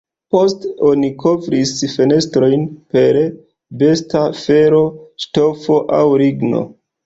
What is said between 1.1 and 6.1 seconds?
kovris fenestrojn per besta felo, ŝtofo aŭ